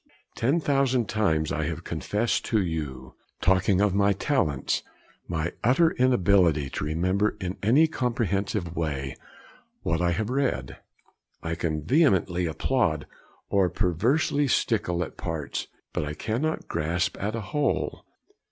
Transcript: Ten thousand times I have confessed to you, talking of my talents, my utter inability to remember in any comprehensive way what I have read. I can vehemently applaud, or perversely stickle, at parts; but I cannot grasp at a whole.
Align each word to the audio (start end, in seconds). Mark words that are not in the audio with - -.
Ten 0.33 0.59
thousand 0.59 1.07
times 1.09 1.51
I 1.51 1.65
have 1.65 1.83
confessed 1.83 2.43
to 2.45 2.59
you, 2.59 3.13
talking 3.39 3.81
of 3.81 3.93
my 3.93 4.13
talents, 4.13 4.81
my 5.27 5.51
utter 5.63 5.91
inability 5.91 6.71
to 6.71 6.83
remember 6.85 7.37
in 7.39 7.55
any 7.61 7.85
comprehensive 7.85 8.75
way 8.75 9.15
what 9.83 10.01
I 10.01 10.09
have 10.09 10.31
read. 10.31 10.77
I 11.43 11.53
can 11.53 11.83
vehemently 11.83 12.47
applaud, 12.47 13.05
or 13.51 13.69
perversely 13.69 14.47
stickle, 14.47 15.03
at 15.03 15.17
parts; 15.17 15.67
but 15.93 16.03
I 16.03 16.15
cannot 16.15 16.67
grasp 16.67 17.15
at 17.21 17.35
a 17.35 17.41
whole. 17.53 18.03